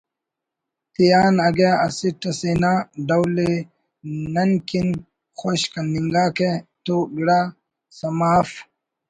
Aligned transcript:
تیان 0.93 1.35
اگہ 1.47 1.71
اسٹ 1.85 2.21
اسے 2.29 2.51
نا 2.61 2.71
ڈول 3.07 3.35
ءِ 3.49 3.51
نن 4.33 4.51
کن 4.67 4.89
خوش 5.39 5.61
کننگاکہ 5.73 6.51
تو 6.85 6.95
گڑا 7.15 7.39
سما 7.97 8.29
اف 8.39 8.49